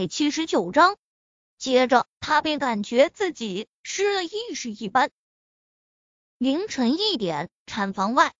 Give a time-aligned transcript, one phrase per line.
[0.00, 0.96] 百七十九章。
[1.58, 5.10] 接着，他便感觉自己失了意识一般。
[6.38, 8.32] 凌晨一点，产房外，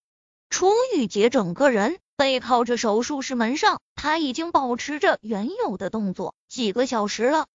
[0.48, 7.46] 楚雨洁整个人背靠着手术室门上，他已经保持着原有的动作几个小时了。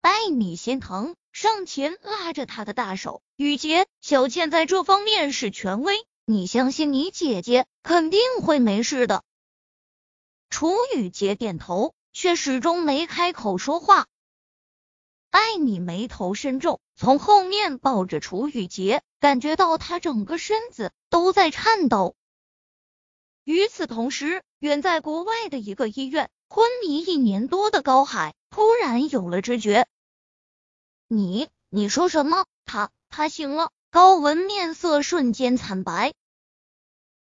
[0.00, 9.24] 艾米心疼，上前拉着他的大手：“雨洁，小倩在这方面是权威，你相信你姐姐，肯定会没事的。”
[10.50, 14.06] 楚雨洁点头，却始终没开口说话。
[15.28, 22.16] 艾米眉头深皱，从后面抱着楚雨洁，感觉到她整个身子都在颤抖。
[23.44, 29.86] 与此同时，远在国外的一个医院，昏迷一年多的高海突然有了知觉。
[31.08, 32.46] 你你说什么？
[32.64, 33.70] 他他醒了？
[33.90, 36.14] 高文面色瞬间惨白。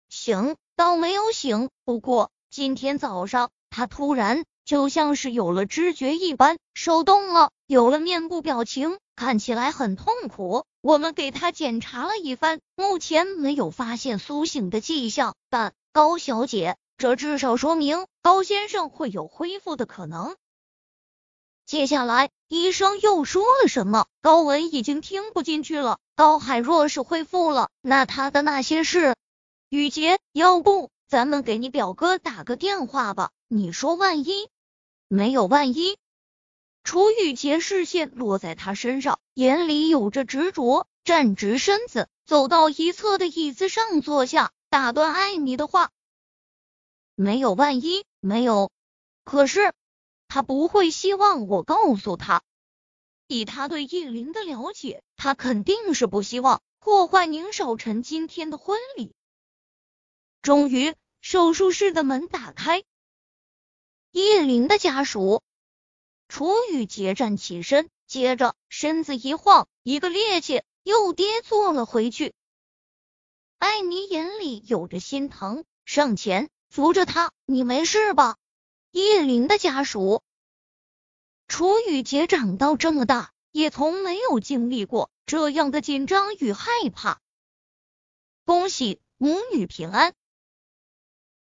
[0.08, 10.64] 醒倒没有醒，不过今天早上他突然就像是有了知觉一般，手动了，有了面部表情，看起来很痛苦。
[10.80, 20.36] 我们给他检查了一番，目前没有发现苏醒的迹象，但高小姐，这至少说明高先生会有恢复的可能。
[21.66, 24.06] 接下来，医生又说了什么？
[24.20, 25.98] 高文已经听不进去了。
[26.14, 29.16] 高海若是恢复了，那他的那些事，
[29.68, 33.30] 雨洁，要不咱们给你表哥打个电话吧？
[33.54, 34.48] 你说万一？
[35.08, 35.98] 没有万一。
[36.84, 45.90] 楚雨洁视线落在他身上，眼里有着执着，站直身子，走到一侧的椅子上坐下，打断艾米的话：
[47.14, 48.70] 没有万一，没有。
[49.22, 49.74] 可是。
[50.28, 52.42] 他不会希望我告诉他，
[53.26, 59.12] 以他对叶林的了解，他肯定是不希望破坏宁少臣今天的婚礼。
[60.40, 62.82] 终于，手术室的门打开，
[64.12, 65.42] 叶林的家属
[66.28, 72.34] 楚雨洁站起身，接着身子一晃，一个趔趄又跌坐了回去。
[73.56, 78.36] 艾米眼里有着心疼，上前扶着他：“你没事吧？”
[78.92, 80.22] 叶灵的家属，
[81.48, 87.18] 楚雨洁长到这么大，也从没有经历过这样的紧张与害怕。
[88.44, 90.12] 恭喜母女平安，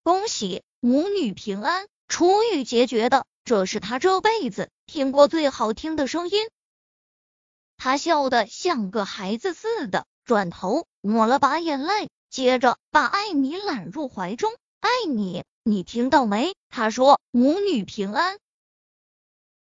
[0.04, 1.88] 恭喜母女平安。
[2.12, 6.50] 楚雨洁觉得这是他这辈子听过最好听的声音，
[7.78, 14.52] 他笑得像个孩子似的，转头抹了把眼泪，接着把艾米揽入怀中。
[14.82, 15.46] 艾米。
[15.64, 16.54] 你听到没？
[16.68, 18.40] 他说母女平安。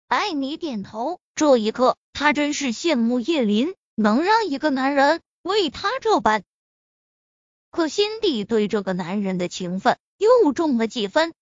[0.08, 1.20] 艾米点头。
[1.36, 6.42] 这一刻，他真是羡慕叶林能让一个男人为他这般，
[7.70, 11.32] 可心底对这个男人的情分又重了几分。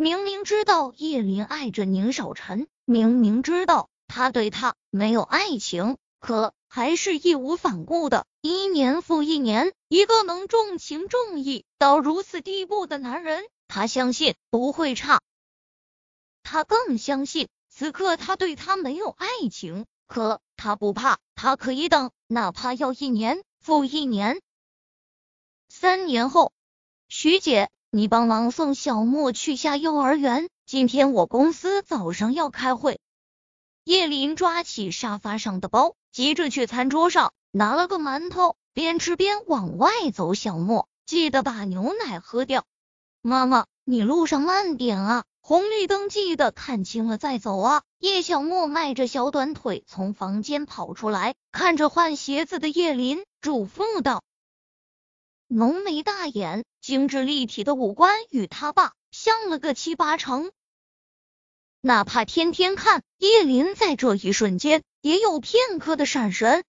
[0.00, 6.54] 明明知道叶林爱着宁少臣，明明知道他对他没有爱情，可。
[6.68, 15.20] 还是义无反顾的，一年复一年，一个能重情重义到如此地步的男人，他相信不会差。
[16.44, 24.40] 他更相信，此刻他对他没有爱情，可他不怕，他可以等，哪怕要一年复一年。
[25.68, 26.52] 三年后，
[27.08, 33.00] 徐姐，你帮忙送小莫去下幼儿园，今天我公司早上要开会。
[33.82, 35.94] 叶林抓起沙发上的包。
[36.12, 40.34] 急着去餐桌上拿了个馒头，边吃边往外走。
[40.34, 42.64] 小莫，记得把牛奶喝掉。
[43.22, 47.82] 妈妈，你路上慢点啊，红绿灯记得看清了再走啊。
[48.00, 54.24] 叶小莫迈着小短腿从房间跑出来，看着换鞋子的叶林，嘱咐道
[55.52, 60.52] ：“浓眉大眼，精致立体的五官，与他爸像了个七八成。
[61.80, 66.62] 哪怕天天看，叶林在这一瞬间。”也有片刻的闪神，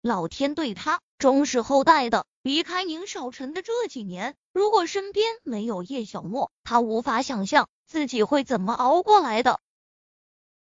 [0.00, 2.26] 老天对他忠实厚待的。
[2.40, 9.60] 离开宁少臣的这几年，如果身边没有叶小莫，他无法想象自己会怎么熬过来的。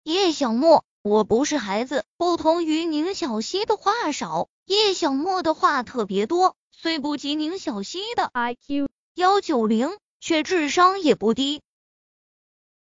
[0.01, 6.57] 叶小莫，我不是孩子，不同于宁小溪的话少，叶小莫的话特别多。
[6.75, 9.89] 虽不及宁小溪的 IQ 幺九零，
[10.19, 11.61] 却智商也不低，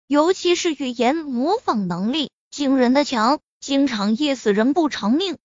[0.07, 2.31] 尤其是语言模仿能力。
[2.51, 5.37] 惊人的强，经常噎死人不偿命。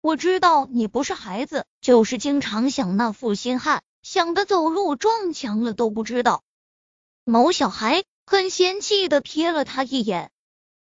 [0.00, 6.42] 我知道你不是孩子，就是经常想那负心汉，想的走路撞墙了都不知道。
[7.24, 10.30] 某小孩很嫌弃的瞥了他一眼，